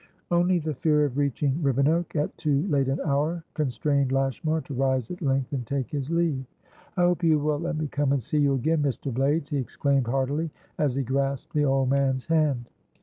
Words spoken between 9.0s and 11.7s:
Blaydes," he exclaimed heartily, as he grasped the